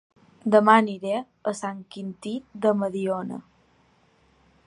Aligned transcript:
Dema 0.53 0.73
aniré 0.83 1.19
a 1.51 1.53
Sant 1.59 1.83
Quintí 1.95 2.33
de 2.65 2.73
Mediona 2.81 3.41